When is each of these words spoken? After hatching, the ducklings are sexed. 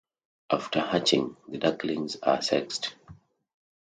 After 0.49 0.79
hatching, 0.79 1.37
the 1.47 1.59
ducklings 1.59 2.15
are 2.23 2.41
sexed. 2.41 2.95